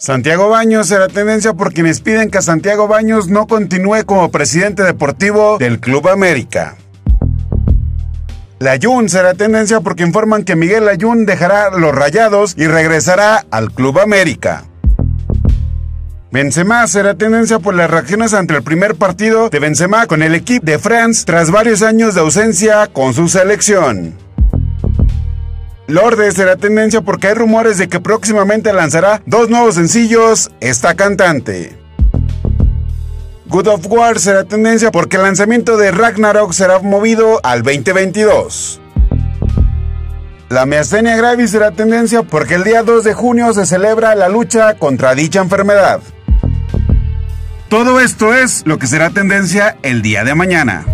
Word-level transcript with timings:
Santiago 0.00 0.48
Baños 0.48 0.86
será 0.86 1.08
tendencia 1.08 1.54
por 1.54 1.72
quienes 1.72 2.00
piden 2.00 2.30
que 2.30 2.40
Santiago 2.40 2.86
Baños 2.86 3.26
no 3.26 3.48
continúe 3.48 4.04
como 4.06 4.30
presidente 4.30 4.84
deportivo 4.84 5.58
del 5.58 5.80
Club 5.80 6.06
América. 6.06 6.76
Layun 8.60 9.08
será 9.08 9.34
tendencia 9.34 9.80
porque 9.80 10.04
informan 10.04 10.44
que 10.44 10.54
Miguel 10.54 10.84
Layun 10.86 11.26
dejará 11.26 11.70
los 11.70 11.92
rayados 11.92 12.54
y 12.56 12.68
regresará 12.68 13.44
al 13.50 13.72
Club 13.72 13.98
América. 13.98 14.66
Benzema 16.30 16.86
será 16.86 17.16
tendencia 17.16 17.58
por 17.58 17.74
las 17.74 17.90
reacciones 17.90 18.34
ante 18.34 18.54
el 18.54 18.62
primer 18.62 18.94
partido 18.94 19.50
de 19.50 19.58
Benzema 19.58 20.06
con 20.06 20.22
el 20.22 20.36
equipo 20.36 20.64
de 20.64 20.78
France 20.78 21.24
tras 21.26 21.50
varios 21.50 21.82
años 21.82 22.14
de 22.14 22.20
ausencia 22.20 22.86
con 22.86 23.14
su 23.14 23.26
selección. 23.26 24.27
Lourdes 25.88 26.34
será 26.34 26.56
tendencia 26.56 27.00
porque 27.00 27.28
hay 27.28 27.34
rumores 27.34 27.78
de 27.78 27.88
que 27.88 27.98
próximamente 27.98 28.74
lanzará 28.74 29.22
dos 29.24 29.48
nuevos 29.48 29.76
sencillos 29.76 30.50
esta 30.60 30.94
cantante. 30.94 31.78
Good 33.46 33.68
of 33.68 33.86
War 33.86 34.18
será 34.20 34.44
tendencia 34.44 34.90
porque 34.90 35.16
el 35.16 35.22
lanzamiento 35.22 35.78
de 35.78 35.90
Ragnarok 35.90 36.52
será 36.52 36.80
movido 36.80 37.40
al 37.42 37.62
2022. 37.62 38.82
La 40.50 40.66
miastenia 40.66 41.16
gravis 41.16 41.52
será 41.52 41.70
tendencia 41.70 42.22
porque 42.22 42.56
el 42.56 42.64
día 42.64 42.82
2 42.82 43.04
de 43.04 43.14
junio 43.14 43.54
se 43.54 43.64
celebra 43.64 44.14
la 44.14 44.28
lucha 44.28 44.74
contra 44.74 45.14
dicha 45.14 45.40
enfermedad. 45.40 46.00
Todo 47.70 47.98
esto 47.98 48.34
es 48.34 48.62
lo 48.66 48.78
que 48.78 48.86
será 48.86 49.08
tendencia 49.08 49.78
el 49.82 50.02
día 50.02 50.22
de 50.24 50.34
mañana. 50.34 50.84